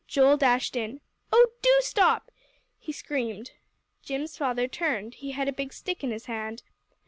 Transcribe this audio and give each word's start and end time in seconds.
Joel 0.07 0.35
dashed 0.35 0.75
in. 0.75 0.99
"Oh, 1.31 1.49
do 1.61 1.77
stop!" 1.81 2.31
he 2.79 2.91
screamed. 2.91 3.51
Jim's 4.01 4.35
father 4.35 4.67
turned; 4.67 5.13
he 5.13 5.29
had 5.33 5.47
a 5.47 5.53
big 5.53 5.71
stick 5.71 6.03
in 6.03 6.09
his 6.09 6.25
hand. 6.25 6.63